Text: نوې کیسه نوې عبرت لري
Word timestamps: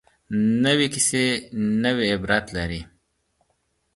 نوې 0.63 0.87
کیسه 0.93 1.23
نوې 1.83 2.05
عبرت 2.15 2.45
لري 2.57 2.81